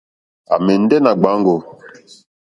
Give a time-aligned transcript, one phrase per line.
[0.53, 1.55] À mɛ̀ndɛ̀ nà gbàáŋgò.